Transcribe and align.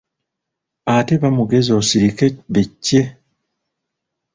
Ate 0.95 1.13
ba 1.21 1.29
mugezi 1.37 1.71
osirike 1.79 2.27
be 2.51 2.61
cce. 2.83 3.01